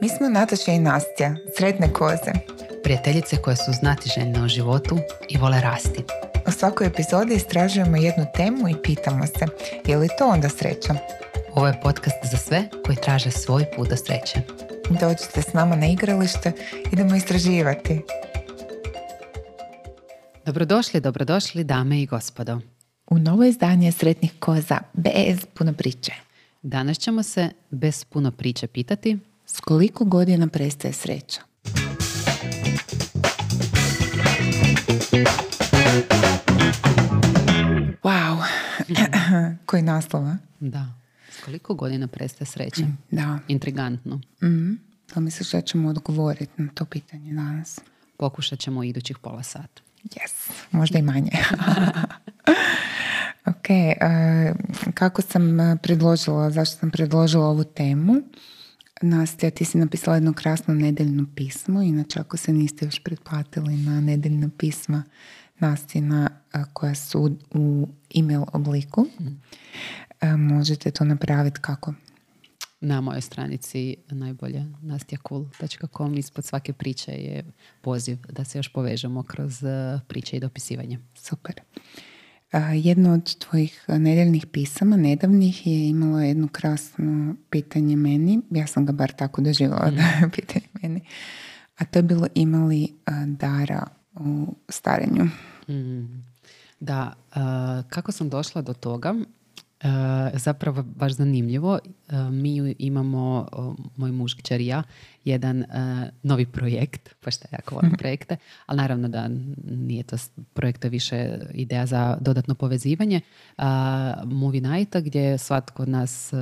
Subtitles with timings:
[0.00, 2.32] Mi smo Nataša i Nastja, sretne koze.
[2.82, 6.04] Prijateljice koje su znatiželjne o životu i vole rasti.
[6.46, 9.46] U svakoj epizodi istražujemo jednu temu i pitamo se,
[9.86, 10.94] je li to onda sreća?
[11.54, 14.40] Ovo je podcast za sve koji traže svoj put do sreće.
[15.00, 16.52] Dođite s nama na igralište,
[16.92, 18.02] idemo istraživati.
[20.46, 22.60] Dobrodošli, dobrodošli dame i gospodo.
[23.10, 26.12] U novo izdanje Sretnih koza bez puno priče.
[26.62, 31.40] Danas ćemo se bez puno priče pitati S koliko godina prestaje sreća?
[38.02, 38.42] Wow,
[39.66, 40.36] koji naslova?
[40.60, 40.86] da,
[41.30, 42.86] s koliko godina prestaje sreća?
[43.10, 44.20] Da, Intrigantno.
[44.42, 44.72] mm.
[45.14, 47.80] to misliš da ćemo odgovoriti na to pitanje danas?
[48.16, 49.82] Pokušat ćemo u idućih pola sata.
[50.04, 51.30] Yes, možda i manje.
[53.52, 53.94] ok, e,
[54.94, 58.14] kako sam e, predložila, zašto sam predložila ovu temu?
[59.02, 64.00] Nastja, ti si napisala jedno krasno nedeljno pismo, inače ako se niste još pretplatili na
[64.00, 65.02] nedeljno pisma
[65.58, 66.30] Nastina
[66.72, 69.06] koja su u email obliku,
[70.20, 71.94] e, možete to napraviti kako?
[72.80, 77.44] Na mojoj stranici najbolje nastjakul.com ispod svake priče je
[77.80, 79.62] poziv da se još povežemo kroz
[80.08, 80.98] priče i dopisivanje.
[81.14, 81.60] Super.
[82.74, 88.40] Jedno od tvojih nedeljnih pisama, nedavnih, je imalo jedno krasno pitanje meni.
[88.50, 91.00] Ja sam ga bar tako doživjela da je pitanje meni.
[91.76, 92.88] A to je bilo imali
[93.26, 95.24] dara u starenju.
[95.68, 96.22] Mm.
[96.80, 97.12] Da,
[97.88, 99.14] kako sam došla do toga,
[100.34, 101.78] zapravo baš zanimljivo.
[102.08, 103.46] Eh, mi imamo,
[103.96, 104.82] moj muž kćer i ja,
[105.24, 105.66] jedan eh,
[106.22, 109.28] novi projekt, pa što jako volim projekte, ali naravno da
[109.66, 113.20] nije to s- projekt, to je više ideja za dodatno povezivanje.
[113.58, 113.64] Uh,
[114.26, 116.36] movie nighta gdje svatko od nas eh,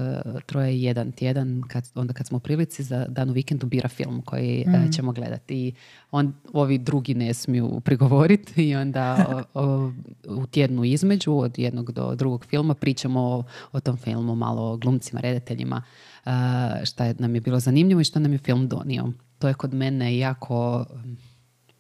[0.47, 4.23] troje jedan tjedan, kad, onda kad smo u prilici za dan u vikendu bira film
[4.23, 5.55] koji eh, ćemo gledati.
[5.57, 5.73] I
[6.11, 9.93] on, ovi drugi ne smiju prigovoriti i onda o- o-
[10.27, 14.77] u tjednu između od jednog do drugog filma pričamo o, o tom filmu, malo o
[14.77, 16.33] glumcima, redateljima, uh,
[16.85, 19.13] šta je, nam je bilo zanimljivo i što nam je film donio.
[19.39, 20.87] To je kod mene jako,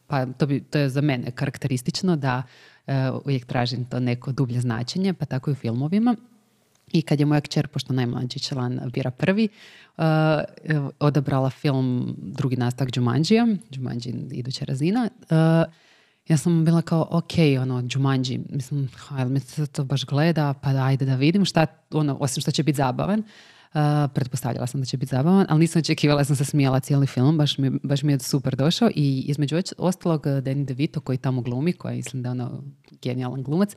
[0.06, 2.42] pa to, bi, to je za mene karakteristično da
[2.86, 6.16] e, uvijek tražim to neko dublje značenje, pa tako i u filmovima.
[6.92, 9.48] I kad je moja kćer, pošto najmlađi član bira prvi,
[9.96, 10.04] uh,
[11.00, 15.72] odabrala film drugi nastavak Jumanjija, Jumanji iduća razina, uh,
[16.28, 20.54] ja sam bila kao, ok, ono, Jumanji, mislim, ha, jel mi se to baš gleda,
[20.62, 23.22] pa ajde da vidim šta, ono, osim što će biti zabavan.
[23.74, 23.80] Uh,
[24.14, 27.58] pretpostavljala sam da će biti zabavan, ali nisam očekivala, sam se smijala cijeli film, baš
[27.58, 28.90] mi, baš mi je super došao.
[28.94, 32.64] I između ostalog uh, Danny DeVito koji tamo glumi, koji mislim da je ono
[33.02, 33.74] genijalan glumac,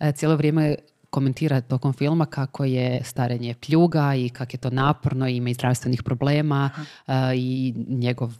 [0.00, 0.76] uh, cijelo vrijeme
[1.10, 5.54] komentira tokom filma kako je starenje pljuga i kako je to naporno i ima i
[5.54, 8.32] zdravstvenih problema uh, i njegov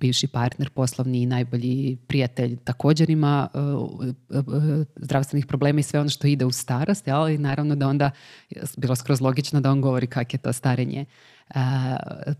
[0.00, 4.06] bivši partner poslovni i najbolji prijatelj također ima uh,
[4.96, 7.28] zdravstvenih problema i sve ono što ide u starost, jel?
[7.28, 8.10] i naravno da onda
[8.76, 11.04] bilo skroz logično da on govori kako je to starenje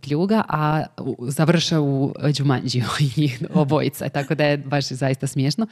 [0.00, 0.84] pljuga, a
[1.28, 2.84] završa u Đumanđiju
[3.16, 5.66] i obojica, tako da je baš zaista smiješno.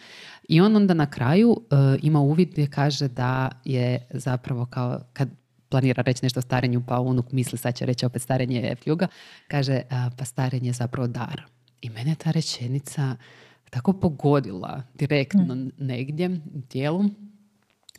[0.48, 5.28] I on onda na kraju uh, ima uvid gdje kaže da je zapravo kao kad
[5.68, 9.06] planira reći nešto o starenju, pa unuk misli sad će reći opet starenje je pljuga,
[9.48, 11.42] kaže a, pa starenje je zapravo dar.
[11.80, 13.16] I mene je ta rečenica
[13.70, 17.04] tako pogodila direktno negdje u tijelu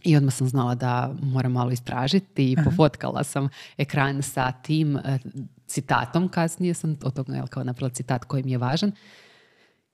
[0.03, 5.19] i odmah sam znala da moram malo istražiti i pofotkala sam ekran sa tim eh,
[5.67, 8.91] citatom kasnije sam od toga jel, kao napravila citat koji mi je važan.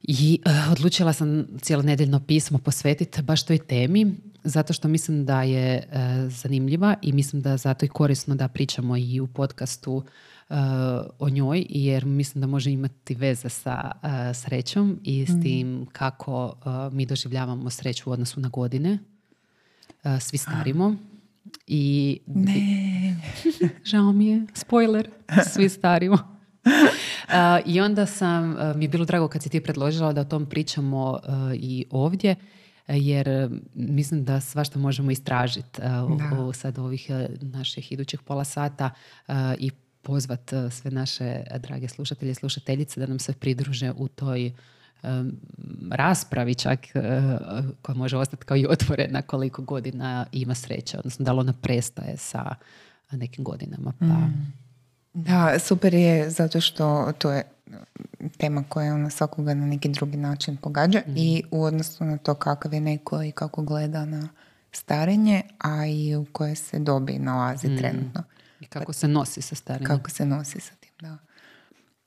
[0.01, 5.43] I eh, odlučila sam cijelo nedeljno pismo posvetiti baš toj temi zato što mislim da
[5.43, 10.03] je eh, zanimljiva i mislim da zato i korisno da pričamo i u podcastu
[10.49, 10.55] eh,
[11.19, 13.91] o njoj jer mislim da može imati veze sa
[14.33, 16.55] srećom i s tim kako
[16.91, 18.99] mi doživljavamo sreću u odnosu na godine.
[20.19, 20.95] Svi starimo
[21.67, 23.15] i Ne.
[23.91, 25.09] Žao mi je, spoiler,
[25.53, 26.17] svi starimo.
[27.65, 31.19] I onda sam, mi je bilo drago kad si ti predložila da o tom pričamo
[31.55, 32.35] i ovdje,
[32.87, 35.81] jer mislim da svašta možemo istražiti
[36.31, 37.09] uh, u- sad ovih
[37.41, 38.89] naših idućih pola sata
[39.27, 39.71] uh, i
[40.01, 44.51] pozvat sve naše drage slušatelje i slušateljice da nam se pridruže u toj
[45.91, 51.33] raspravi čak uh, koja može ostati kao i otvorena koliko godina ima sreće, odnosno da
[51.33, 52.55] li ona prestaje sa
[53.11, 53.93] nekim godinama.
[53.99, 54.05] Pa,
[55.13, 57.43] Da, super je zato što to je
[58.37, 62.73] tema koja ona svakoga na neki drugi način pogađa i u odnosu na to kakav
[62.73, 64.29] je neko i kako gleda na
[64.71, 68.23] starenje, a i u kojoj se dobi nalazi trenutno.
[68.59, 69.87] I kako se nosi sa starenjem.
[69.87, 71.17] Kako se nosi sa tim, da.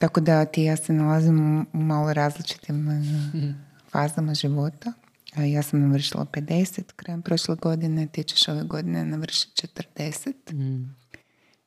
[0.03, 3.55] Tako da ti ja se nalazim u malo različitim mm.
[3.91, 4.93] fazama života.
[5.37, 9.67] Ja sam navršila 50 krajem prošle godine, ti ćeš ove godine navršiti
[9.97, 10.53] 40.
[10.53, 10.97] Mm.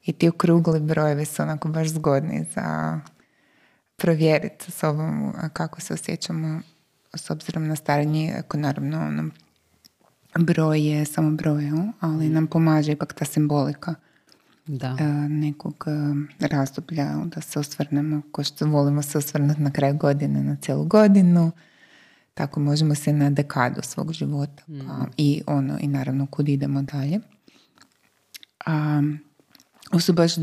[0.05, 2.99] I ti okrugli brojevi su onako baš zgodni za
[3.95, 6.61] provjeriti sa sobom kako se osjećamo
[7.13, 9.29] s obzirom na starenje, ako naravno ono,
[10.39, 11.63] broj je samo broj,
[11.99, 13.95] ali nam pomaže ipak ta simbolika
[14.67, 14.97] da.
[14.99, 20.43] E, nekog e, razdoblja da se osvrnemo, ko što volimo se osvrnuti na kraju godine,
[20.43, 21.51] na cijelu godinu,
[22.33, 24.81] tako možemo se na dekadu svog života mm.
[25.17, 27.19] i ono i naravno kud idemo dalje.
[28.65, 29.01] A,
[29.91, 30.35] ovo su baš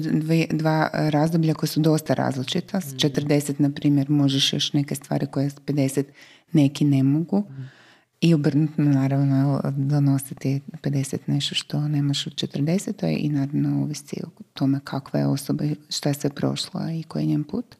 [0.50, 2.80] dva razdoblja koja su dosta različita.
[2.80, 3.62] S 40, mm.
[3.62, 6.04] na primjer, možeš još neke stvari koje s 50
[6.52, 7.40] neki ne mogu.
[7.40, 7.81] Mm.
[8.22, 13.16] I obrnuto, naravno, donositi 50 nešto što nemaš u 40.
[13.18, 17.26] I naravno, ovisi o tome kakva je osoba, šta je sve prošla i koji je
[17.26, 17.76] njen put.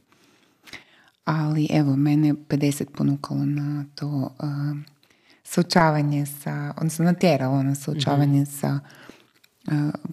[1.25, 4.29] Ali evo, mene 50 ponukalo na to uh,
[5.45, 8.81] suočavanje sa, odnosno natjeralo na suočavanje mm sa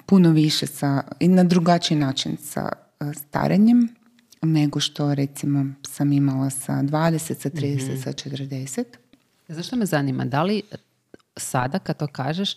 [0.05, 2.69] puno više sa, i na drugačiji način sa
[3.13, 3.87] starenjem
[4.41, 8.83] nego što recimo sam imala sa 20, sa 30, mm sa 40.
[9.49, 10.61] Zašto me zanima, da li
[11.37, 12.55] sada kad to kažeš,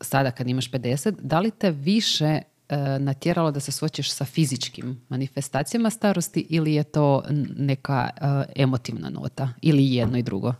[0.00, 2.38] sada kad imaš 50, da li te više
[2.70, 7.22] uh, natjeralo da se suočiš sa fizičkim manifestacijama starosti ili je to
[7.56, 8.10] neka
[8.56, 10.54] emotivna nota ili jedno i drugo?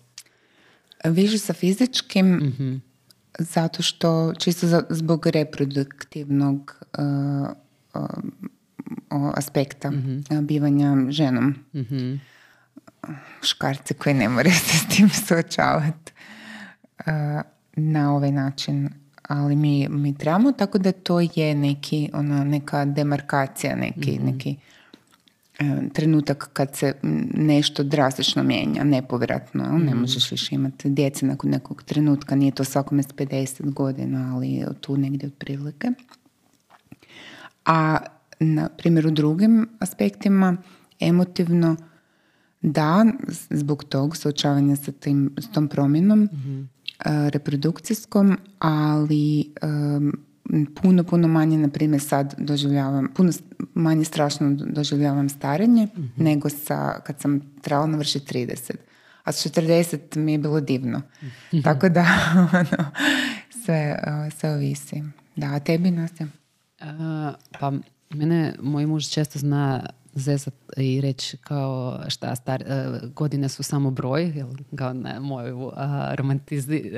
[1.05, 2.91] Više sa fizičkim, mm
[3.39, 7.49] zato što čisto zbog reproduktivnog uh,
[7.95, 10.47] uh, aspekta mm-hmm.
[10.47, 11.55] bivanja ženom.
[11.75, 12.21] Mm-hmm.
[13.43, 16.13] Škarci koji ne moraju se s tim suočavati
[17.77, 18.89] na ovaj način.
[19.29, 24.57] Ali mi, mi trebamo, tako da to je neki, ona, neka demarkacija, neki, mm neki
[25.61, 26.95] E, trenutak kad se
[27.35, 30.01] nešto drastično mijenja, nepovratno, ne mhm.
[30.01, 34.97] možeš više imati djece nakon nekog trenutka, nije to svakome s 50 godina, ali tu
[34.97, 35.89] negdje otprilike.
[37.67, 37.99] A
[38.41, 40.57] na primjer u drugim aspektima,
[41.01, 41.77] emotivno,
[42.61, 43.07] da,
[43.51, 46.69] zbog tog suočavanja sa, tim, s tom promjenom, mm
[47.05, 49.55] reprodukcijskom, ali
[50.83, 53.33] puno, puno manje, na primjer, sad doživljavam, puno
[53.75, 56.25] manje strašno doživljavam starenje mhm.
[56.25, 58.75] nego sa, kad sam trebala navršiti 30.
[59.25, 61.03] A s 40 mi je bilo divno.
[61.53, 61.63] Mhm.
[61.63, 62.07] Tako da,
[62.53, 62.91] ono,
[63.65, 63.99] sve,
[64.39, 65.03] sve ovisi.
[65.37, 66.27] Da, a tebi, Nasja?
[67.61, 67.73] pa,
[68.11, 72.65] mene, moj muž često zna zezat i reći kao šta star,
[73.15, 75.73] godine su samo broj, jel, kao na moju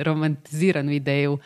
[0.03, 1.39] romantiziranu ideju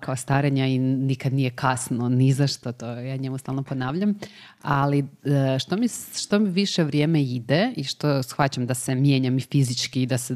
[0.00, 4.14] kao starenja i nikad nije kasno ni za što, to ja njemu stalno ponavljam.
[4.62, 9.38] Ali e, što mi, što mi više vrijeme ide i što shvaćam da se mijenjam
[9.38, 10.34] i fizički i da se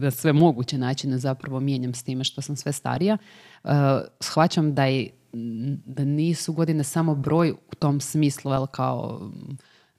[0.00, 3.18] da sve moguće načine zapravo mijenjam s time što sam sve starija,
[3.64, 3.70] uh,
[4.20, 5.10] shvaćam da, je,
[5.86, 9.30] da nisu godine samo broj u tom smislu, jel, kao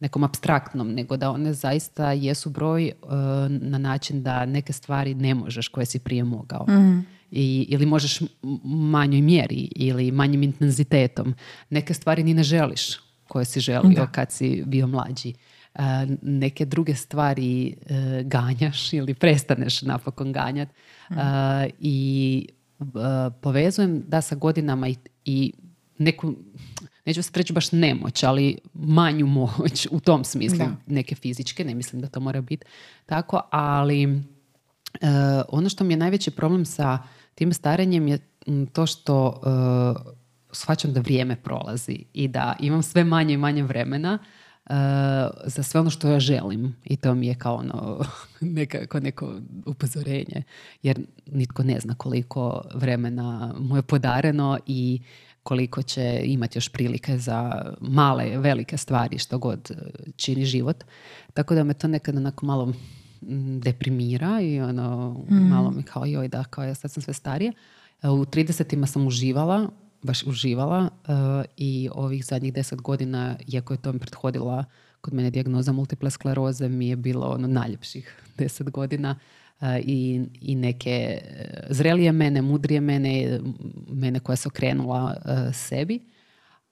[0.03, 2.93] nekom abstraktnom, nego da one zaista jesu broj e,
[3.49, 6.65] na način da neke stvari ne možeš koje si prije mogao.
[6.69, 7.05] Mm.
[7.31, 8.19] I, ili možeš
[8.63, 11.33] manjoj mjeri ili manjim intenzitetom.
[11.69, 15.33] Neke stvari ni ne želiš koje si želio kad si bio mlađi.
[15.73, 15.81] Uh,
[16.21, 20.69] neke druge stvari uh, ganjaš ili prestaneš napokon ganjat.
[21.09, 21.15] Mm.
[21.79, 22.47] I
[23.41, 25.53] povezujem da sa godinama i, i
[25.97, 26.33] neku
[27.05, 32.01] neću se reći baš nemoć, ali manju moć u tom smislu, neke fizičke, ne mislim
[32.01, 32.65] da to mora biti
[33.05, 34.19] tako, ali uh,
[35.49, 36.99] ono što mi je najveći problem sa
[37.35, 38.19] tim starenjem je
[38.73, 40.13] to što uh,
[40.51, 44.19] shvaćam da vrijeme prolazi i da imam sve manje i manje vremena
[44.65, 44.75] uh,
[45.45, 46.75] za sve ono što ja želim.
[46.83, 48.05] I to mi je kao ono
[48.41, 49.33] nekako neko
[49.65, 50.43] upozorenje
[50.83, 55.01] jer nitko ne zna koliko vremena mu je podareno i
[55.43, 59.75] koliko će imati još prilike za male, velike stvari što god e,
[60.15, 60.83] čini život.
[61.33, 62.73] Tako da me to nekad onako malo
[63.59, 65.35] deprimira i ono, mm.
[65.35, 67.51] malo mi kao joj da, kao ja sad sam sve starija.
[68.01, 69.69] E, u 30 sam uživala,
[70.03, 74.65] baš uživala uh, i ovih zadnjih deset godina, iako je to mi prethodila
[75.01, 79.15] kod mene dijagnoza multiple skleroze, mi je bilo ono najljepših deset godina
[79.85, 81.19] i, i neke e,
[81.69, 83.39] zrelije mene, mudrije mene,
[83.87, 85.99] mene koja se okrenula e, sebi.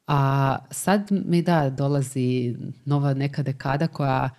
[0.07, 2.55] A sad mi da, dolazi
[2.85, 4.29] nova neka dekada koja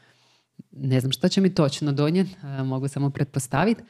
[0.72, 3.82] ne znam što će mi točno donijeti, mogu samo pretpostaviti,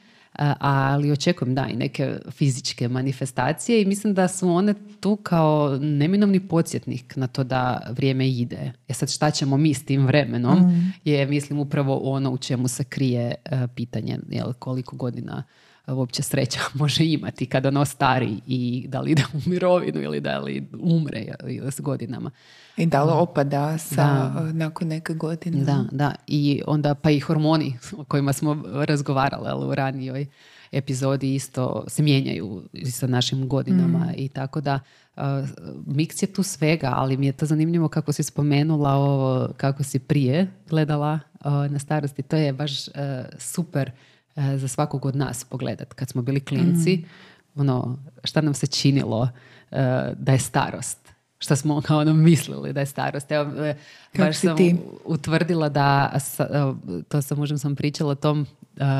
[0.59, 6.47] ali očekujem da i neke fizičke manifestacije i mislim da su one tu kao neminovni
[6.47, 8.71] podsjetnik na to da vrijeme ide.
[8.87, 10.93] E sad šta ćemo mi s tim vremenom mm.
[11.05, 13.35] je mislim upravo ono u čemu se krije
[13.75, 15.43] pitanje jel, koliko godina
[15.87, 20.39] uopće sreća može imati kada ono stari i da li ide u mirovinu ili da
[20.39, 22.31] li umre ili s godinama.
[22.77, 25.63] I da li opada sa, nakon neke godine.
[25.63, 26.15] Da, da.
[26.27, 30.25] I onda pa i hormoni o kojima smo razgovarali ali u ranijoj
[30.71, 34.13] epizodi isto se mijenjaju sa našim godinama mm.
[34.15, 34.79] i tako da
[35.15, 35.23] uh,
[35.85, 39.99] miks je tu svega, ali mi je to zanimljivo kako si spomenula ovo, kako si
[39.99, 41.19] prije gledala
[41.69, 42.21] na starosti.
[42.21, 42.93] To je baš uh,
[43.37, 43.91] super
[44.35, 45.93] za svakog od nas pogledat.
[45.93, 47.61] Kad smo bili klinci, mm.
[47.61, 49.29] ono, šta nam se činilo
[49.71, 51.13] e, da je starost?
[51.39, 53.31] Šta smo kao ono mislili da je starost?
[53.31, 53.75] Evo, e,
[54.17, 54.75] baš sam ti?
[55.05, 56.19] utvrdila da,
[57.09, 58.45] to sam možem sam pričala o tom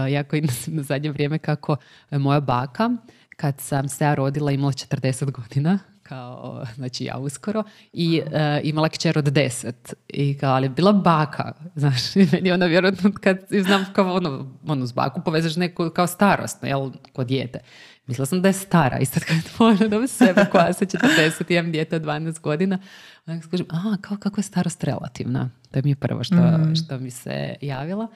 [0.10, 0.36] jako
[0.68, 1.76] na zadnje vrijeme kako
[2.12, 2.90] moja baka,
[3.36, 8.32] kad sam se ja rodila imala 40 godina, kao, znači ja uskoro, i uh,
[8.64, 9.94] imala kćer od deset.
[10.08, 14.52] I kao, ali je bila baka, znaš, i meni ona vjerojatno kad znam kao ono,
[14.68, 17.60] ono s baku povezaš neku kao starostno, jel, kod dijete.
[18.08, 21.96] Mislila sam da je stara i sad kad pogledam sebe koja se 40, imam dijete
[21.96, 22.80] od 12 godina,
[23.26, 25.50] onda skužim, a, kao, kako je starost relativna?
[25.72, 26.76] To je mi prvo što, mm.
[26.76, 28.08] što mi se javila.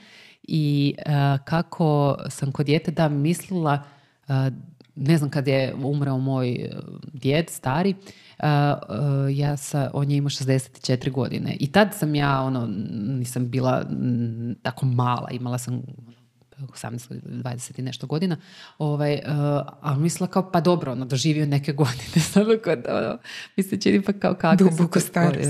[0.43, 3.83] I uh, kako sam kod dijete da mislila
[4.27, 4.35] uh,
[4.97, 6.69] ne znam kad je umrao moj e,
[7.13, 7.95] djed stari,
[8.39, 8.45] uh,
[9.37, 11.57] ja sa, on je imao 64 godine.
[11.59, 13.85] I tad sam ja, ono, nisam bila
[14.61, 15.81] tako mala, imala sam
[16.57, 18.37] 18, 20 i nešto godina,
[18.77, 19.21] ovaj, uh,
[19.81, 23.17] ali mislila kao, pa dobro, ono, doživio neke godine, samo kod, ono,
[23.57, 24.99] mi se čini pa kao kakve su to,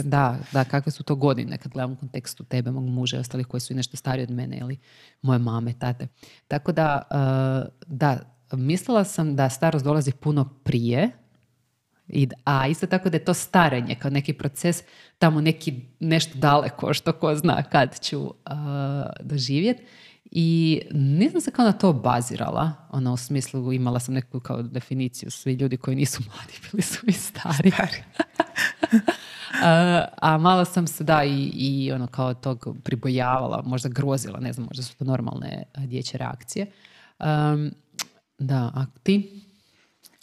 [0.03, 3.47] da, da, kakve su to godine, kad gledam u kontekstu tebe, mog muža i ostalih
[3.47, 4.77] koji su i nešto stariji od mene, ili
[5.21, 6.07] moje mame, tate.
[6.47, 7.01] Tako da,
[7.87, 11.11] da, mislila sam da starost dolazi puno prije,
[12.07, 14.83] i, a isto tako da je to starenje kao neki proces
[15.17, 18.31] tamo neki nešto daleko što ko zna kad ću uh,
[19.21, 19.83] doživjeti
[20.31, 25.31] i nisam se kao na to bazirala ono u smislu imala sam neku kao definiciju
[25.31, 27.71] svi ljudi koji nisu mladi bili su i stari,
[30.21, 34.67] a malo sam se da i, i ono kao tog pribojavala možda grozila ne znam
[34.67, 36.71] možda su to normalne dječje reakcije.
[37.19, 37.71] Um,
[38.39, 39.43] da, a ti?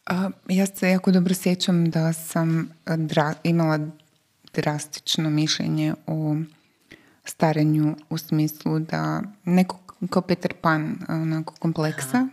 [0.07, 3.79] A, ja se jako dobro sjećam da sam dra- imala
[4.55, 6.37] drastično mišljenje o
[7.25, 9.79] starenju u smislu da neko
[10.11, 12.29] kao Peter Pan onako kompleksa.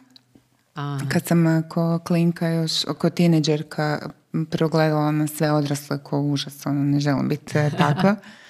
[0.74, 1.06] Aha.
[1.10, 4.10] Kad sam ko klinka još, ko tineđerka
[4.50, 8.16] progledala na sve odrasle ko užas, ono, ne želim biti e, takva.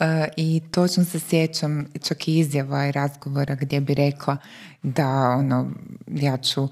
[0.00, 4.36] E, I točno se sjećam čak i izjava i razgovora gdje bi rekla
[4.82, 5.70] da ono,
[6.08, 6.70] ja ću uh,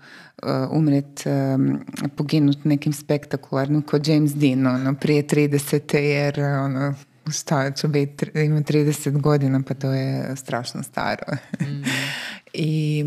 [0.71, 1.81] umret, um,
[2.17, 5.97] poginut nekim spektakularnim kod James Dean ono, prije 30.
[5.97, 6.95] jer ono,
[7.31, 11.25] šta ću biti, ima 30 godina pa to je strašno staro.
[11.61, 11.83] Mm.
[12.53, 13.05] I,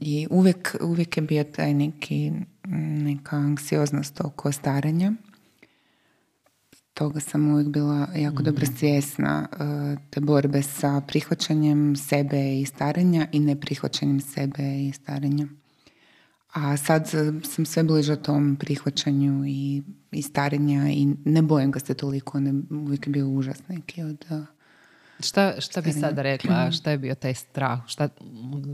[0.00, 2.32] I uvijek, uvijek je bio taj neki
[3.04, 5.12] neka anksioznost oko starenja
[6.98, 8.76] toga sam uvijek bila jako dobro mhm.
[8.76, 15.46] svjesna uh, te borbe sa prihvaćanjem sebe i starenja i neprihvaćanjem sebe i starenja.
[16.52, 17.08] A sad
[17.44, 22.52] sam sve bliže tom prihvaćanju i, i starenja i ne bojim ga se toliko, ne,
[22.70, 24.24] uvijek je bio užas neki od...
[24.30, 24.38] Uh,
[25.20, 26.70] šta, šta bi sada rekla?
[26.78, 27.78] Šta je bio taj strah?
[27.86, 28.08] Šta,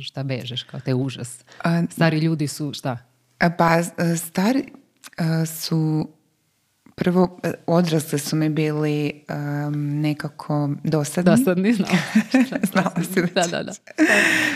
[0.00, 1.44] šta bežeš kao taj užas?
[1.90, 2.98] Stari ljudi su šta?
[3.58, 3.82] Pa
[4.16, 4.64] stari
[5.46, 6.08] su
[6.94, 11.30] Prvo, e, odrasli su mi bili um, nekako dosadni.
[11.30, 11.98] Dosadni, znala.
[12.72, 13.72] znala si da, da, da.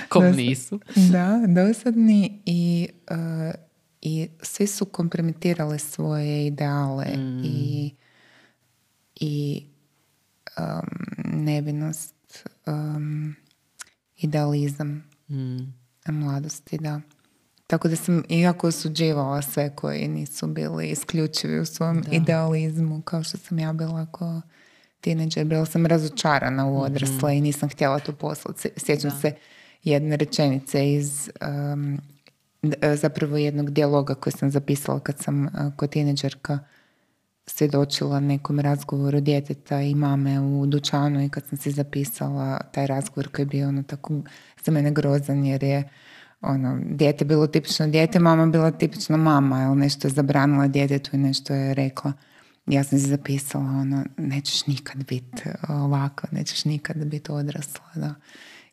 [0.09, 0.80] Kom nisu.
[0.95, 3.54] Da, dosadni i, uh,
[4.00, 7.42] i svi su kompromitirali svoje ideale mm.
[7.45, 7.95] i,
[9.14, 9.64] i
[10.59, 10.88] um,
[11.25, 13.37] nevinost, um,
[14.16, 15.75] idealizam mm.
[16.09, 17.00] mladosti, da.
[17.68, 23.38] Tako da sam iako osuđivala sve koji nisu bili isključivi u svom idealizmu, kao što
[23.38, 24.40] sam ja bila kao
[25.00, 25.44] tineđer.
[25.44, 28.68] Bila sam razočarana u odrasle i nisam htjela to poslati.
[28.76, 29.32] Sjećam se
[29.84, 31.30] jedne rečenice iz
[31.72, 31.98] um,
[32.94, 36.58] zapravo jednog dijaloga koji sam zapisala kad sam uh, kod tineđerka
[37.46, 43.28] svjedočila nekom razgovoru djeteta i mame u dućanu i kad sam si zapisala taj razgovor
[43.32, 44.14] koji je bio ono tako
[44.64, 45.88] za mene grozan jer je
[46.40, 51.18] ono, dijete bilo tipično dijete, mama bila tipično mama, jel nešto je zabranila djetetu i
[51.18, 52.12] nešto je rekla.
[52.66, 58.14] ja sam si zapisala ono, nećeš nikad biti ovako, nećeš nikad biti odrasla, da.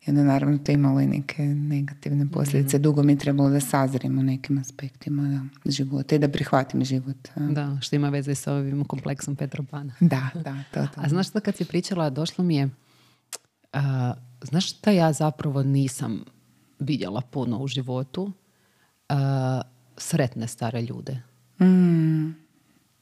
[0.06, 2.80] I onda naravno to imalo i neke negativne posljedice.
[2.80, 7.28] Dugo mi je trebalo da sazrim u nekim aspektima da, života i da prihvatim život.
[7.36, 9.94] Da, što ima veze sa ovim kompleksom Petra Pana.
[10.00, 11.02] Da, da, to, to.
[11.02, 12.70] A znaš što kad si pričala, došlo mi je,
[14.44, 16.24] znaš šta ja zapravo nisam
[16.80, 18.32] vidjela puno u životu?
[19.98, 21.22] sretne stare ljude.
[21.60, 22.30] Mm.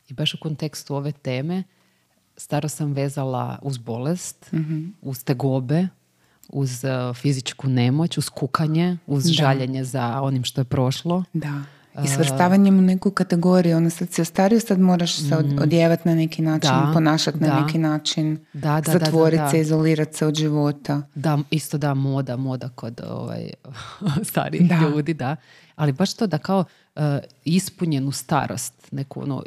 [0.07, 1.63] I baš u kontekstu ove teme
[2.37, 5.87] staro sam vezala uz bolest, mm uz tegobe,
[6.49, 11.23] uz uh, fizičku nemoć, uz kukanje, uz žaljenje za onim što je prošlo.
[11.33, 11.63] Da.
[12.03, 15.59] I svrstavanjem u neku kategoriju, ono sad si ostario, sad moraš se mhm.
[15.61, 20.35] odjevati na neki način, ponašati na neki način, da, da, zatvoriti se, izolirati se od
[20.35, 21.01] života.
[21.15, 23.49] Da, isto da, moda, moda kod ovaj,
[24.29, 25.35] starijih ljudi, da.
[25.75, 26.59] Ali baš to da kao
[26.95, 27.01] uh,
[27.45, 29.41] ispunjenu starost, neku ono, uh,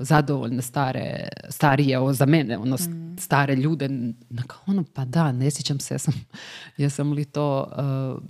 [0.00, 3.16] zadovoljne stare, starije, o, za mene, ono, mm.
[3.18, 3.88] stare ljude,
[4.46, 6.14] kao ono, pa da, ne sjećam se, ja sam,
[6.76, 7.72] ja sam li to
[8.16, 8.22] uh,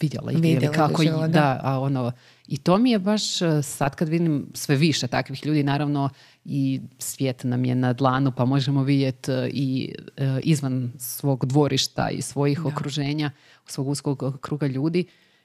[0.00, 1.60] vidjela ili kako i, da.
[1.62, 2.12] a ono,
[2.48, 3.22] i to mi je baš
[3.62, 6.08] sad kad vidim sve više takvih ljudi, naravno
[6.44, 9.94] i svijet nam je na dlanu pa možemo vidjeti i
[10.42, 12.68] izvan svog dvorišta i svojih da.
[12.68, 13.30] okruženja,
[13.66, 15.04] svog uskog kruga ljudi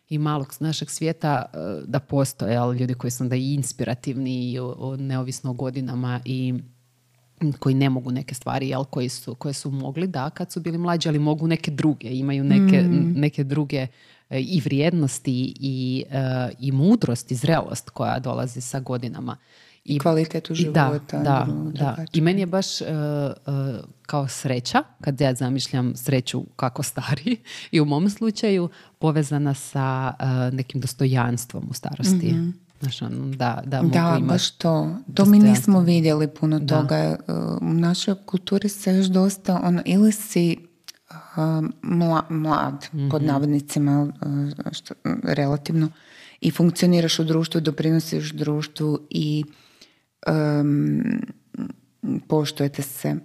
[0.10, 4.58] i malog našeg svijeta e, da postoje ali ljudi koji su onda i inspirativni i
[4.98, 6.54] neovisno o godinama i
[7.60, 10.78] koji ne mogu neke stvari, jel, koji su, koje su mogli, da, kad su bili
[10.78, 13.14] mlađi, ali mogu neke druge, imaju neke, mm.
[13.16, 13.88] neke druge e,
[14.40, 19.38] i vrijednosti i, e, i mudrost i zrelost koja dolazi sa godinama.
[19.86, 21.18] I kvalitetu života.
[21.20, 22.88] Da, da, I meni je baš uh,
[24.02, 27.38] kao sreća, kad ja zamišljam sreću kako stari
[27.72, 28.70] i u mom slučaju
[29.00, 30.14] povezana sa
[30.52, 32.34] nekim dostojanstvom u starosti.
[32.34, 32.62] mm
[33.36, 34.96] da, da, da baš to.
[35.14, 37.16] To mi nismo vidjeli puno toga.
[37.62, 40.58] U našoj kulturi se još dosta, ono, ili si
[41.82, 43.10] mla, mlad, mm-hmm.
[43.10, 44.14] pod navodnicima,
[44.72, 45.90] što, relativno,
[46.42, 49.44] i funkcioniraš u društvu, doprinosiš društvu i
[50.28, 51.22] um,
[52.28, 53.16] poštujete se.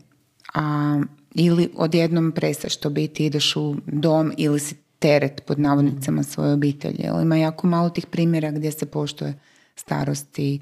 [0.55, 1.00] A,
[1.35, 7.07] ili odjednom prestaš to biti, ideš u dom ili si teret pod navodnicama svoje obitelji.
[7.11, 9.35] Ali ima jako malo tih primjera gdje se poštuje
[9.77, 10.61] starosti,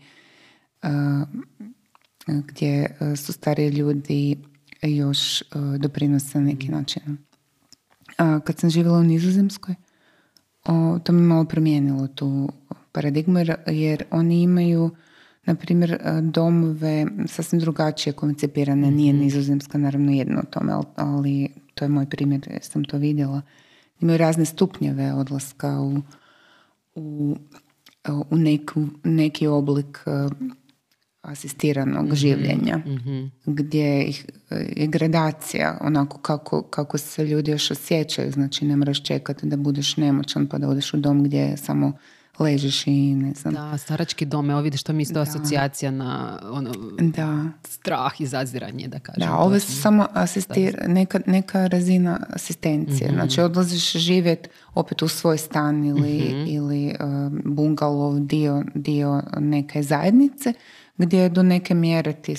[0.83, 0.91] uh,
[2.27, 4.37] gdje su stariji ljudi
[4.89, 7.03] još uh, doprinose na neki način.
[8.17, 9.75] Kad sam živjela u Nizozemskoj,
[11.03, 12.49] to mi malo promijenilo tu
[12.93, 14.91] paradigmu jer, oni imaju
[15.47, 18.91] na primjer, e, domove sasvim drugačije koncipirane.
[18.91, 19.23] Nije mhm.
[19.23, 23.43] nizozemska naravno jedno o tome, ali to je moj primjer, jer sam to vidjela.
[24.01, 26.01] Imaju razne stupnjeve odlaska u,
[26.95, 27.37] u,
[28.31, 30.11] u neku, neki oblik e,
[31.25, 37.71] asistiranog mm življenja mm gdje ih, e, je gradacija onako kako, kako se ljudi još
[37.71, 38.33] osjećaju.
[38.33, 41.93] Znači ne moraš čekati da budeš nemoćan pa da odeš u dom gdje je samo
[42.39, 43.55] ležiš i ne znam.
[43.55, 47.45] Da, starački dom, evo vidiš, to mi isto asocijacija na ono, da.
[47.69, 49.29] strah i zaziranje, da kažem.
[49.29, 53.11] Da, ovo su samo asistir, neka, neka razina asistencije.
[53.11, 59.23] mm Znači, odlaziš živjeti opet u svoj stan ili, mm ili uh, bungalov, dio, dio
[59.39, 60.53] neke zajednice,
[60.97, 62.37] gdje do neke mjere ti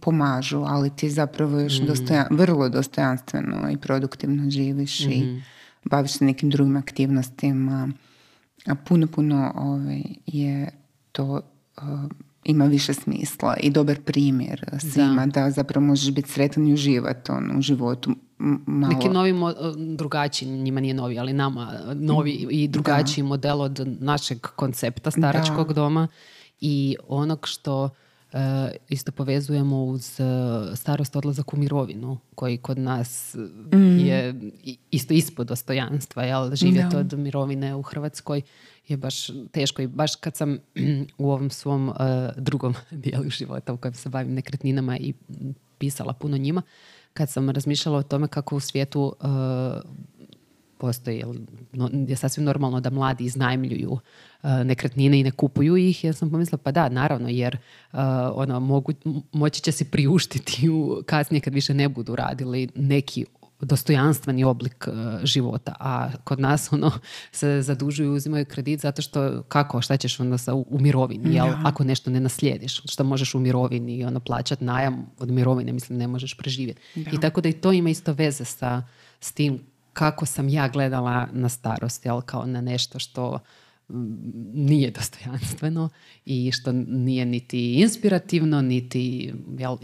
[0.00, 1.86] pomažu, ali ti zapravo još mm
[2.30, 5.38] vrlo dostojanstveno i produktivno živiš i mhm.
[5.84, 7.92] baviš se nekim drugim aktivnostima
[8.74, 10.70] puno, puno ovaj, je
[11.12, 11.40] to
[12.44, 17.32] ima više smisla i dobar primjer svima da, da zapravo možeš biti sretan i uživati
[17.32, 18.14] on, u životu
[18.66, 18.94] malo.
[18.94, 19.34] Neki novi,
[19.96, 26.08] drugačiji, njima nije novi, ali nama novi i drugačiji model od našeg koncepta staračkog doma
[26.60, 27.90] i onog što
[28.88, 30.24] isto povezujemo uz e,
[30.76, 33.36] starost odlazak u mirovinu koji kod nas
[33.72, 33.98] mm.
[33.98, 34.34] je
[34.90, 36.54] isto ispod dostojanstva jel?
[36.54, 38.42] živjeti od mirovine u Hrvatskoj
[38.88, 40.58] je baš teško i baš kad sam
[41.18, 41.96] u ovom svom uh,
[42.36, 45.14] drugom dijelu života u kojem se bavim nekretninama i
[45.78, 46.62] pisala puno njima
[47.12, 49.16] kad sam razmišljala o tome kako u svijetu
[50.78, 51.24] postoji,
[52.08, 53.98] je sasvim normalno da mladi iznajmljuju
[54.42, 56.04] e, nekretnine i ne kupuju ih.
[56.04, 57.58] Ja sam pomislila, pa da, naravno, jer
[57.92, 57.98] uh,
[58.34, 58.92] ono, mogu,
[59.32, 63.24] moći će si priuštiti u, kasnije kad više ne budu radili neki
[63.60, 66.90] dostojanstveni oblik e, života, a kod nas ono
[67.32, 71.46] se zadužuju i uzimaju kredit zato što kako, šta ćeš onda sa, u, mirovini, jel?
[71.64, 75.98] ako nešto ne naslijediš, što možeš u mirovini i ono plaćati najam od mirovine, mislim
[75.98, 76.80] ne možeš preživjeti.
[76.94, 78.82] I tako da i to ima isto veze sa
[79.20, 79.60] s tim
[79.92, 83.38] kako sam ja gledala na starost, jel, kao na nešto što
[84.54, 85.88] nije dostojanstveno
[86.24, 89.76] i što nije niti inspirativno, niti jel,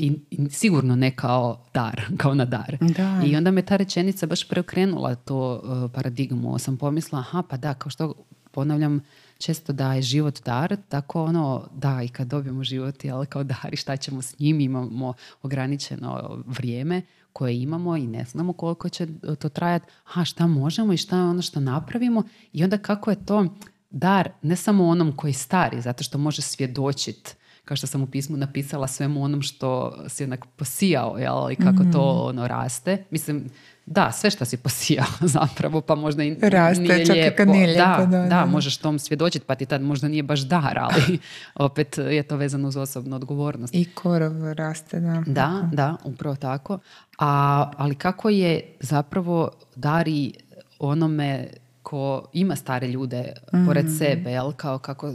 [0.50, 2.78] sigurno ne kao dar, kao na dar.
[2.80, 3.22] Da.
[3.26, 6.58] I onda me ta rečenica baš preokrenula to uh, paradigmu.
[6.58, 8.14] Sam pomislila, aha, pa da, kao što
[8.50, 9.00] ponavljam,
[9.38, 13.68] često da je život dar, tako ono, da, i kad dobijemo život, jel, kao dar
[13.72, 17.02] i šta ćemo s njim, imamo ograničeno vrijeme
[17.34, 19.06] koje imamo i ne znamo koliko će
[19.38, 23.26] to trajati, a šta možemo i šta je ono što napravimo i onda kako je
[23.26, 23.46] to
[23.90, 28.36] dar ne samo onom koji stari, zato što može svjedočiti kao što sam u pismu
[28.36, 32.28] napisala svemu onom što si onak posijao, jel, i kako to mhm.
[32.28, 33.04] ono raste.
[33.10, 33.50] Mislim,
[33.86, 37.34] da, sve što si posijao zapravo, pa možda i Raste, nije čak lijepo.
[37.34, 40.40] I kad nije lijepo da, da, možeš tom svjedočiti, pa ti tad možda nije baš
[40.40, 41.18] dar, ali
[41.54, 43.74] opet je to vezano uz osobnu odgovornost.
[43.74, 45.22] I korov raste, da.
[45.26, 46.78] Da, da, upravo tako.
[47.18, 50.32] A, ali kako je zapravo dari
[50.78, 51.48] onome
[51.82, 53.32] ko ima stare ljude
[53.66, 53.96] pored mm.
[53.98, 54.52] sebe, jel?
[54.52, 55.12] Kao kako,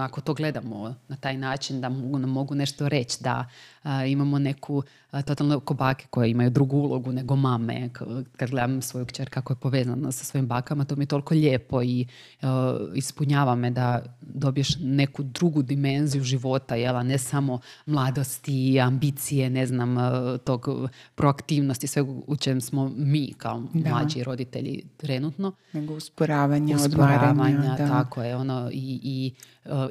[0.00, 3.48] ako to gledamo na taj način da mogu, mogu nešto reći, da
[4.08, 4.82] imamo neku
[5.26, 7.88] totalno kobake koje imaju drugu ulogu nego mame.
[8.36, 11.82] Kad gledam svoju kćer kako je povezana sa svojim bakama, to mi je toliko lijepo
[11.82, 12.06] i
[12.94, 17.06] ispunjava me da dobiješ neku drugu dimenziju života, jel?
[17.06, 19.96] ne samo mladosti, ambicije, ne znam,
[20.44, 20.68] tog
[21.14, 25.52] proaktivnosti, sve u čem smo mi kao mlađi roditelji trenutno.
[25.72, 29.34] Nego usporavanja, usporavanja, tako je, ono i, i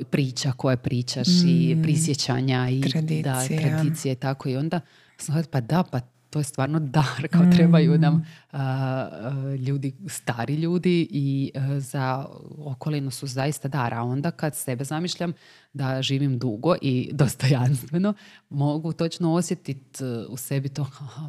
[0.10, 1.82] priča koje pričaš i mm.
[1.84, 2.82] prisjećanja i
[3.24, 4.82] Da, tradicije tako i onda
[5.18, 9.56] sam pa da, pa to je stvarno dar, kao trebaju nam mm.
[9.56, 12.26] ljudi, stari ljudi i za
[12.58, 15.34] okolinu su zaista dar, a onda kad sebe zamišljam
[15.74, 18.14] da živim dugo i dostojanstveno,
[18.50, 20.88] mogu točno osjetiti e, u sebi to,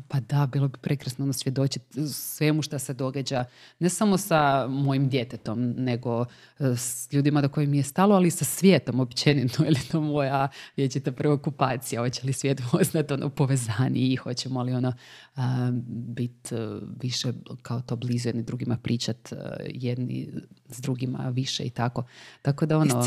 [0.09, 3.45] pa da, bilo bi prekrasno svjedočiti svemu što se događa,
[3.79, 6.25] ne samo sa mojim djetetom, nego
[6.59, 10.01] e, s ljudima do kojim mi je stalo, ali i sa svijetom općenito, ili to
[10.01, 12.61] moja vječita preokupacija, hoće li svijet
[13.11, 14.93] ono povezaniji, hoćemo li ono
[15.87, 16.59] biti e,
[17.03, 19.33] više kao to blizu jedni drugima pričat
[19.67, 20.29] jedni
[20.69, 22.05] s drugima više i tako.
[22.43, 23.01] Tako da ono,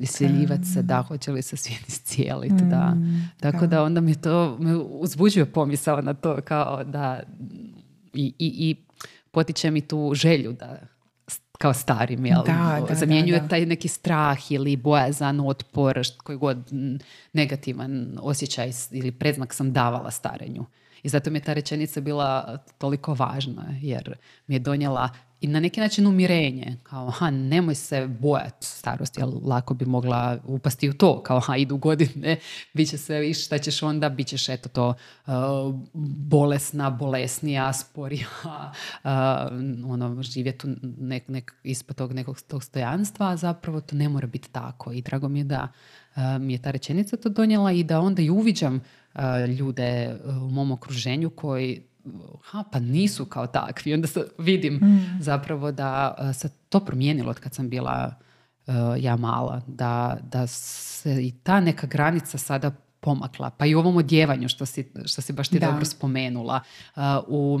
[0.00, 2.94] iscijeljivati se, da, hoće li se svijet iscijeliti, da.
[2.94, 3.82] Mm, tako da.
[3.82, 7.20] onda mi to me uzbuđuje pomisao na to kao da
[8.14, 8.76] i, i, i
[9.30, 10.78] potiče mi tu želju da
[11.58, 12.42] kao starim, jel?
[12.46, 16.58] Da, da, zamjenjuje taj neki strah ili bojazan, otpor, koji god
[17.32, 20.64] negativan osjećaj ili predznak sam davala starenju.
[21.02, 25.08] I zato mi je ta rečenica bila toliko važna, jer mi je donijela
[25.40, 26.76] i na neki način umirenje.
[26.82, 31.22] Kao, ha, nemoj se bojati starosti, jer lako bi mogla upasti u to.
[31.22, 32.36] Kao, ha, idu godine,
[32.74, 34.94] bit će sve više, šta ćeš onda, bit ćeš eto to
[35.26, 35.32] uh,
[36.28, 39.10] bolesna, bolesnija, sporija, uh,
[39.92, 40.66] ono, živjeti
[40.98, 44.92] nek, nek, ispod tog nekog tog stojanstva, a zapravo to ne mora biti tako.
[44.92, 45.68] I drago mi je da
[46.16, 48.80] uh, mi je ta rečenica to donijela i da onda i uviđam
[49.58, 51.82] ljude u mom okruženju koji
[52.42, 53.94] ha, pa nisu kao takvi.
[53.94, 55.18] Onda se vidim mm.
[55.20, 58.14] zapravo da se to promijenilo od kad sam bila
[58.98, 59.62] ja mala.
[59.66, 63.50] Da, da se i ta neka granica sada pomakla.
[63.50, 66.60] Pa i u ovom odjevanju što si, što si baš ti dobro spomenula.
[67.26, 67.60] u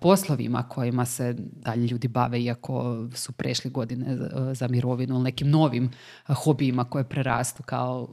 [0.00, 4.18] poslovima kojima se dalje ljudi bave iako su prešli godine
[4.54, 5.90] za mirovinu ili nekim novim
[6.26, 8.08] hobijima koje prerastu kao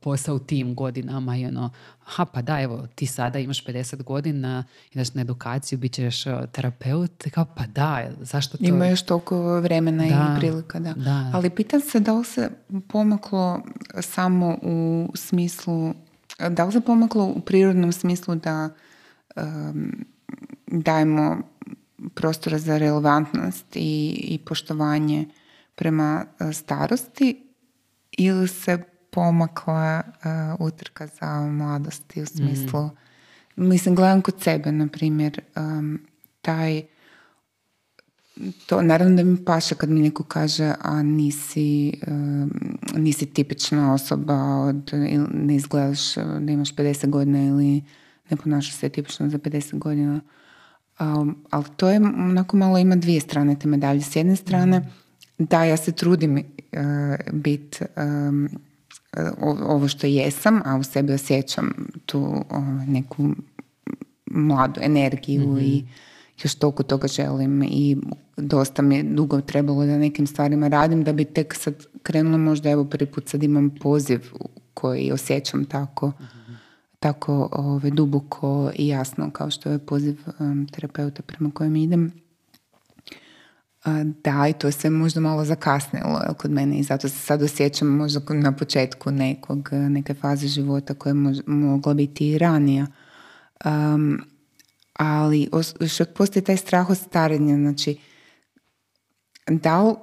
[0.00, 1.70] posao u tim godinama i ono,
[2.04, 7.24] ha pa da evo ti sada imaš 50 godina ideš na edukaciju, bit ćeš terapeut
[7.30, 8.64] kao pa da, zašto to...
[8.64, 10.92] Ima još toliko vremena i prilika, da.
[10.92, 11.30] da.
[11.34, 12.50] Ali pitam se da li se
[12.88, 13.62] pomaklo
[14.00, 15.94] samo u smislu
[16.50, 18.70] da li se pomaklo u prirodnom smislu da
[20.66, 21.42] dajemo
[22.14, 25.28] prostora za relevantnost i, i poštovanje
[25.74, 27.46] prema e, starosti
[28.10, 28.82] ili se
[29.14, 32.90] pomakla uh, utrka za mladosti u smislu
[33.56, 36.00] mislim gledam kod sebe na primjer um,
[36.40, 36.82] taj
[38.66, 42.00] to naravno da mi paša kad mi neko kaže a nisi,
[42.94, 44.90] nisi tipična osoba od,
[45.34, 47.82] ne izgledaš da imaš 50 godina ili
[48.30, 50.20] ne ponašaš se tipično za 50 godina
[51.00, 54.00] Um, ali to je onako malo ima dvije strane te medalje.
[54.00, 54.88] S jedne strane, mhm.
[55.38, 56.42] da, ja se trudim uh,
[57.32, 58.48] biti um,
[59.68, 61.70] ovo što jesam, a u sebi osjećam
[62.06, 62.44] tu
[62.86, 63.28] neku
[64.26, 65.84] mladu energiju mm i
[66.42, 67.96] još toliko toga želim i
[68.36, 72.38] dosta mi je dugo trebalo da nekim stvarima radim da bi tek sad krenula.
[72.38, 74.20] Možda evo prvi put sad imam poziv
[74.74, 76.52] koji osjećam tako mhm.
[77.00, 82.23] tako ove, duboko i jasno kao što je poziv um, terapeuta prema kojem idem.
[84.24, 88.20] Da, i to se možda malo zakasnilo kod mene i zato se sad osjećam možda
[88.28, 92.86] na početku nekog, neke faze života koja je mogla biti i ranija.
[93.64, 94.20] Um,
[94.92, 95.48] ali
[95.88, 97.96] što postoji taj strah od starenja, znači
[99.46, 99.94] da li,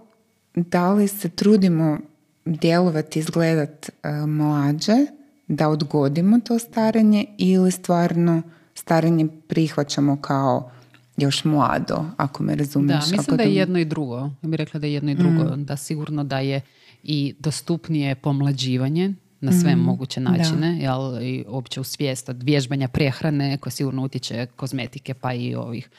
[0.55, 1.97] da li se trudimo
[2.45, 5.05] djelovati, izgledat uh, mlađe,
[5.47, 8.41] da odgodimo to starenje ili stvarno
[8.75, 10.71] starenje prihvaćamo kao
[11.17, 13.05] još mlado, ako me razumiješ.
[13.05, 14.17] Da, mislim da je jedno i drugo.
[14.17, 15.55] Ja bih rekla da je jedno i drugo.
[15.55, 15.65] Mm.
[15.65, 16.61] Da sigurno da je
[17.03, 19.79] i dostupnije pomlađivanje na sve mm.
[19.79, 25.33] moguće načine, jel, i uopće u svijest od vježbanja prehrane koja sigurno utječe kozmetike pa
[25.33, 25.89] i ovih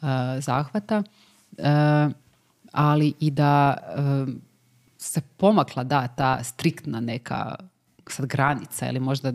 [0.00, 0.08] uh,
[0.40, 1.02] zahvata.
[1.58, 1.64] Uh,
[2.72, 4.34] ali i da uh,
[4.98, 7.54] se pomakla da ta striktna neka
[8.06, 9.32] sad granica ili možda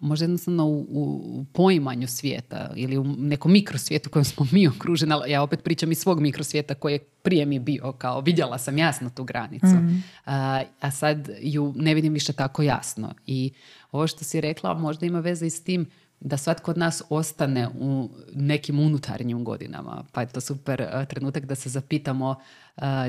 [0.00, 5.30] možda jednostavno u, u poimanju svijeta ili u nekom mikrosvijetu kojem smo mi okruženi, ali
[5.30, 9.10] ja opet pričam iz svog mikrosvijeta koji je prije mi bio kao vidjela sam jasno
[9.10, 9.96] tu granicu, mhm.
[10.26, 13.14] a, a sad ju ne vidim više tako jasno.
[13.26, 13.52] I
[13.90, 15.86] ovo što si rekla možda ima veze i s tim
[16.20, 20.04] da svatko od nas ostane u nekim unutarnjim godinama.
[20.12, 22.34] Pa je to super trenutak da se zapitamo,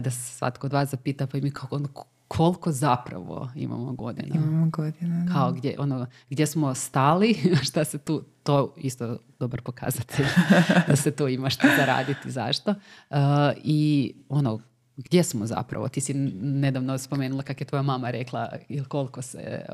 [0.01, 1.79] da se svatko od vas zapita pa i mi kako
[2.37, 4.35] koliko zapravo imamo godina.
[4.35, 7.35] Imamo godina, Kao gdje, ono, gdje smo stali,
[7.67, 10.25] šta se tu, to isto dobar pokazatelj,
[10.87, 12.71] da se tu ima što zaraditi, zašto.
[13.09, 13.17] Uh,
[13.63, 14.59] I ono,
[14.97, 15.87] gdje smo zapravo?
[15.87, 19.65] Ti si nedavno spomenula kako je tvoja mama rekla ili koliko se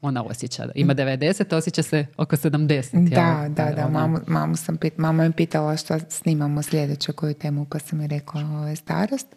[0.00, 0.68] ona osjeća.
[0.74, 3.08] Ima 90, osjeća se oko 70.
[3.08, 3.88] Da, da, da.
[3.88, 8.06] Mamu, mamu sam pit, mama je pitala što snimamo sljedeću koju temu pa sam mi
[8.06, 9.36] rekla ovo je starost.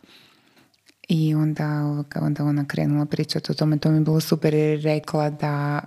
[1.10, 1.66] I onda,
[2.16, 5.82] onda ona krenula pričati o tome, to mi je bilo super jer je rekla da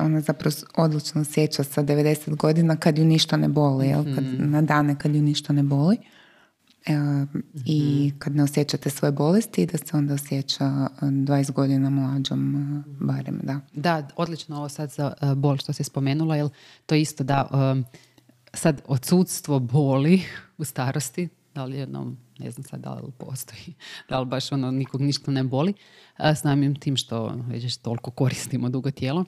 [0.00, 4.04] ona zapravo odlično sjeća sa 90 godina kad ju ništa ne boli, jel?
[4.14, 4.50] Kad, mhm.
[4.50, 5.96] na dane kad ju ništa ne boli.
[6.86, 6.92] E,
[7.64, 8.18] I mhm.
[8.18, 10.64] kad ne osjećate svoje bolesti da se onda osjeća
[11.00, 13.60] 20 godina mlađom barem, da.
[13.72, 16.48] Da, odlično ovo sad za bol što si spomenula, jer
[16.86, 17.48] to isto da
[18.52, 20.22] sad odsudstvo boli
[20.58, 23.74] u starosti, da li jednom ne znam sad da li postoji,
[24.08, 25.74] da li baš ono nikog ništa ne boli,
[26.18, 29.24] s namim tim što već toliko koristimo dugo tijelo.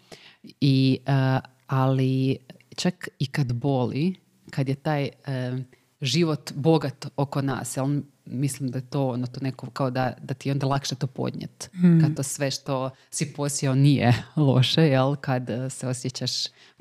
[0.61, 0.99] I,
[1.67, 2.39] ali
[2.77, 4.15] čak i kad boli,
[4.51, 5.09] kad je taj
[6.01, 7.87] život bogat oko nas, jel,
[8.27, 11.07] mislim da je to ono to neko kao da, da ti je onda lakše to
[11.07, 11.71] podnijet.
[11.73, 12.01] Hmm.
[12.01, 15.17] Kad to sve što si posjeo nije loše, jel?
[15.17, 16.33] Kad se osjećaš,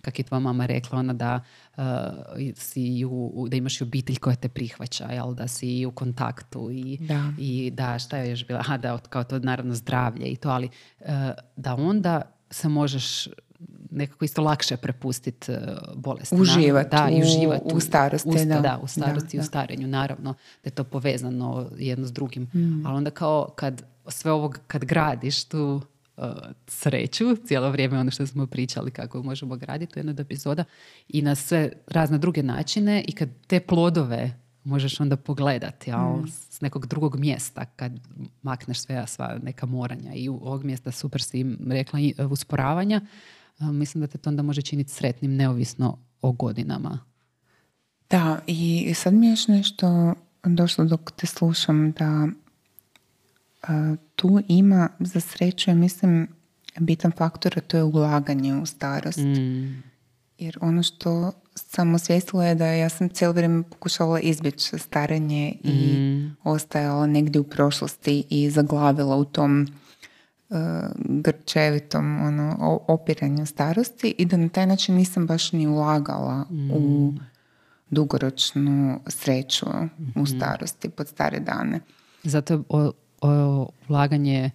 [0.01, 1.43] kak je tvoja mama rekla, ona da
[1.78, 1.84] uh,
[2.56, 5.34] si u, da imaš obitelj koja te prihvaća, jel?
[5.34, 9.23] Da si u kontaktu i da, i da šta je još bila, aha, da kao
[9.23, 11.08] to naravno zdravlje i to, ali uh,
[11.56, 13.27] da onda se možeš
[13.91, 15.58] nekako isto lakše prepustiti uh,
[15.95, 16.36] bolesti.
[16.36, 18.45] Uživati da, i uživati u, u starosti.
[18.45, 18.60] da.
[18.60, 22.43] da, u starosti i u starenju, naravno da je to povezano jedno s drugim.
[22.43, 22.86] Mm.
[22.86, 25.81] Ali onda kao kad sve ovo kad gradiš tu
[26.17, 26.23] uh,
[26.67, 30.63] sreću, cijelo vrijeme ono što smo pričali kako možemo graditi u jednoj epizoda
[31.10, 36.28] i na sve razne druge načine i kad te plodove možeš onda pogledati ja, mm.
[36.49, 37.91] s nekog drugog mjesta kad
[38.41, 41.99] makneš sve sva neka moranja i u ovog mjesta super si rekla
[42.30, 43.01] usporavanja
[43.60, 46.99] mislim da te to onda može činiti sretnim neovisno o godinama.
[48.10, 52.28] Da, i sad mi je još nešto došlo dok te slušam da
[54.15, 56.28] tu ima za sreću, ja mislim,
[56.80, 59.17] bitan faktor, a to je ulaganje u starost.
[59.17, 59.84] Mm.
[60.38, 65.97] Jer ono što sam osvijestila je da ja sam cijelo vrijeme pokušavala izbjeći starenje i
[65.97, 66.37] mm.
[66.43, 69.67] ostajala negdje u prošlosti i zaglavila u tom
[70.49, 70.57] uh,
[70.97, 77.19] grčevitom ono, opiranju starosti i da na taj način nisam baš ni ulagala u mm.
[77.89, 79.65] dugoročnu sreću
[80.15, 80.27] u mm.
[80.27, 81.79] starosti pod stare dane.
[82.23, 82.91] Zato o,
[83.21, 84.51] o, ulaganje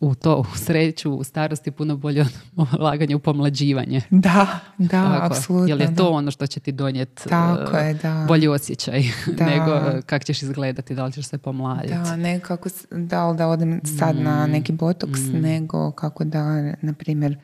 [0.00, 2.38] u to, u sreću, u starosti puno bolje od
[2.80, 4.00] ulaganja u pomlađivanje.
[4.10, 5.68] Da, da, apsolutno.
[5.68, 9.02] Jer je to ono što će ti donijeti uh, bolji osjećaj
[9.50, 11.94] nego kako ćeš izgledati, da li ćeš se pomladiti.
[11.94, 15.40] Da, ne kako, da li da odem sad na mm, neki botoks, mm.
[15.40, 17.36] nego kako da, na primjer,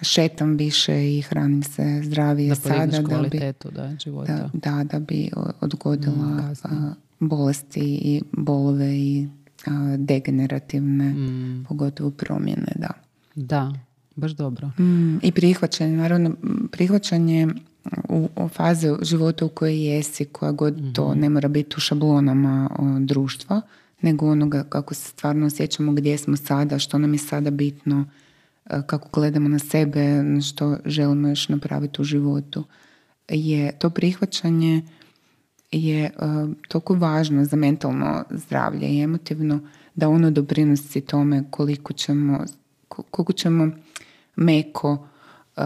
[0.00, 2.86] šetam više i hranim se zdravije da sada.
[2.86, 3.40] Da bi,
[3.70, 4.50] da, života.
[4.52, 9.28] Da, da, bi odgodila mm, bolesti i bolove i
[9.98, 11.64] degenerativne, mm.
[11.68, 12.90] pogotovo promjene, da.
[13.34, 13.72] Da,
[14.16, 14.70] baš dobro.
[14.78, 16.34] Mm, I prihvaćanje, naravno,
[16.70, 17.48] prihvaćanje
[18.08, 21.20] u, u faze života u kojoj jesi, koja god to mhm.
[21.20, 22.70] ne mora biti u šablonama
[23.00, 23.60] društva,
[24.02, 28.04] nego onoga kako se stvarno osjećamo, gdje smo sada, što nam je sada bitno,
[28.86, 32.64] kako gledamo na sebe, što želimo još napraviti u životu.
[33.28, 34.82] Je to prihvaćanje
[35.72, 39.60] je uh, toliko važno za mentalno zdravlje i emotivno
[39.94, 42.44] da ono doprinosi tome koliko ćemo,
[42.88, 43.70] koliko ćemo
[44.36, 45.06] meko
[45.56, 45.62] uh,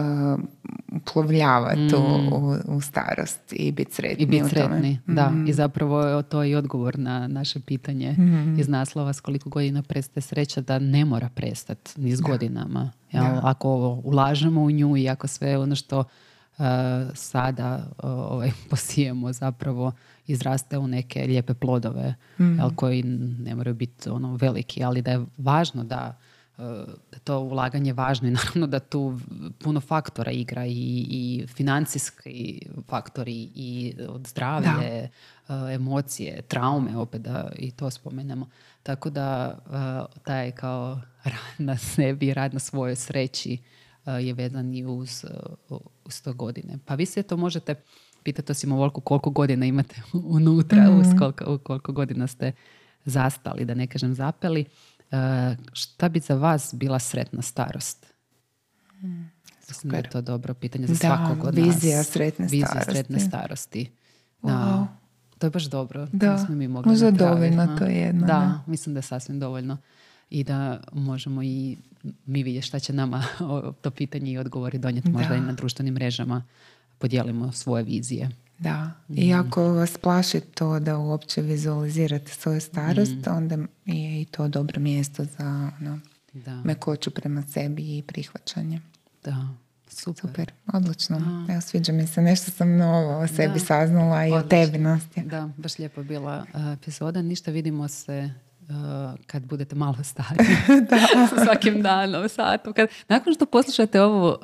[0.95, 2.33] uplovljavati mm.
[2.33, 4.23] u, u, starost i biti sretni.
[4.23, 5.29] I biti sretni, da.
[5.29, 5.47] Mm.
[5.47, 8.59] I zapravo je to i odgovor na naše pitanje mm.
[8.59, 12.91] iz naslova s koliko godina prestaje sreća da ne mora prestati ni s godinama.
[13.11, 13.25] Jel?
[13.43, 16.05] Ako ulažemo u nju i ako sve ono što uh,
[17.13, 19.91] sada uh, ovaj, posijemo zapravo
[20.27, 22.59] izraste u neke lijepe plodove mm.
[22.59, 23.03] jel, koji
[23.39, 26.17] ne moraju biti ono veliki, ali da je važno da
[26.57, 29.19] da to ulaganje važno i naravno da tu
[29.59, 35.09] puno faktora igra i, i financijski faktori i zdravlje,
[35.47, 35.71] da.
[35.73, 38.49] emocije, traume opet da i to spomenemo.
[38.83, 39.57] Tako da
[40.23, 43.57] taj kao rad na sebi, rad na svojoj sreći
[44.11, 45.25] je vezan i uz,
[46.05, 46.79] uz to godine.
[46.85, 47.75] Pa vi se to možete
[48.23, 50.01] pitati osim ovoliko koliko godina imate
[50.37, 50.99] unutra, mm.
[50.99, 52.51] uz koliko, koliko godina ste
[53.05, 54.65] zastali, da ne kažem zapeli.
[55.11, 58.13] E, šta bi za vas bila sretna starost?
[58.99, 59.31] Hmm,
[59.67, 62.91] Mislim da je to dobro pitanje za da, svakog od vizija Sretne vizija starosti.
[62.91, 63.91] sretne starosti.
[64.43, 64.87] Da.
[65.37, 66.07] To je baš dobro.
[66.11, 68.27] Da, smo mi mogli možda dovoljno to jedno.
[68.27, 69.77] Da, mislim da je sasvim dovoljno.
[70.29, 71.77] I da možemo i
[72.25, 73.23] mi vidjeti šta će nama
[73.81, 76.43] to pitanje i odgovori donijeti možda i na društvenim mrežama.
[76.97, 78.29] Podijelimo svoje vizije.
[78.59, 79.39] Da, i mm.
[79.39, 83.29] ako vas plaši to da uopće vizualizirate svoju starost, mm.
[83.31, 85.99] onda je i to dobro mjesto za ono,
[86.33, 86.61] da.
[86.63, 88.81] mekoću prema sebi i prihvaćanje.
[89.23, 89.47] Da,
[89.87, 90.29] super.
[90.29, 91.45] Super, odlično.
[91.49, 95.23] Evo, sviđa mi se, nešto sam novo o sebi saznala i o tebi, Nastja.
[95.23, 97.21] Da, baš lijepo bila epizoda.
[97.21, 98.29] Ništa, vidimo se
[99.27, 100.37] kad budete malo stari
[100.89, 101.27] da.
[101.45, 102.73] svakim danom, satu.
[102.73, 104.35] Kad, nakon što poslušate ovu uh,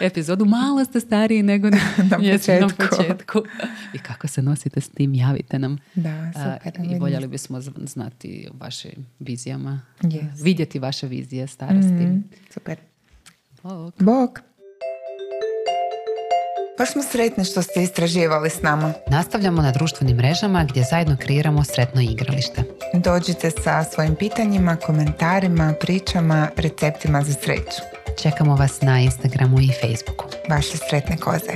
[0.00, 1.78] epizodu, malo ste stariji nego na,
[2.10, 2.70] na, početku.
[2.76, 3.42] početku.
[3.94, 5.78] I kako se nosite s tim, javite nam.
[5.94, 6.72] Da, super.
[6.80, 9.80] Uh, I voljeli bismo znati o vašim vizijama.
[10.00, 10.44] Yes.
[10.44, 11.92] Vidjeti vaše vizije starosti.
[11.92, 12.78] Mm, super.
[13.62, 13.94] Bog.
[13.98, 14.40] Bog.
[16.78, 18.92] Baš smo sretni što ste istraživali s nama.
[19.10, 22.62] Nastavljamo na društvenim mrežama gdje zajedno kreiramo sretno igralište.
[22.94, 27.80] Dođite sa svojim pitanjima, komentarima, pričama, receptima za sreću.
[28.22, 30.24] Čekamo vas na Instagramu i Facebooku.
[30.48, 31.52] Vaše sretne koze.